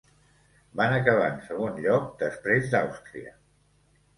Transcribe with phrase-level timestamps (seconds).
[0.79, 3.37] Van acabar en segon lloc, després d'Àustria.